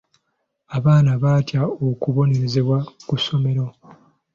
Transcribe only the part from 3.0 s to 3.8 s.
ku ssomero.